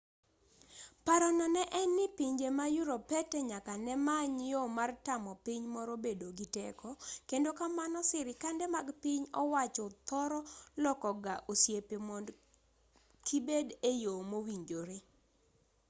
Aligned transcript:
parono 1.05 1.45
ne 1.55 1.63
en 1.81 1.89
ni 1.97 2.05
pinje 2.17 2.47
ma 2.57 2.65
europete 2.79 3.37
nyaka 3.51 3.73
nemany 3.85 4.41
yo 4.53 4.61
mar 4.77 4.89
tamo 5.05 5.31
piny 5.45 5.63
moro 5.75 5.93
bedo 6.05 6.27
gi 6.37 6.47
teko 6.57 6.89
kendo 7.29 7.49
kamano 7.59 7.99
sirikande 8.09 8.65
mag 8.75 8.87
piny 9.03 9.23
owacho 9.41 9.85
thoro 10.07 10.39
loko 10.83 11.09
ga 11.23 11.35
osiepe 11.51 11.95
mond 12.07 12.27
kibed 13.25 13.67
eyo 13.91 14.13
mowinjore 14.29 14.97